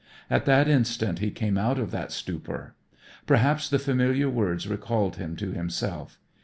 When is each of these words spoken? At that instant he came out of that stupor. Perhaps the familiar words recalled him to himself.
At 0.31 0.45
that 0.45 0.67
instant 0.67 1.19
he 1.19 1.29
came 1.29 1.59
out 1.59 1.77
of 1.77 1.91
that 1.91 2.11
stupor. 2.11 2.73
Perhaps 3.27 3.69
the 3.69 3.77
familiar 3.77 4.31
words 4.31 4.67
recalled 4.67 5.17
him 5.17 5.35
to 5.35 5.51
himself. 5.51 6.19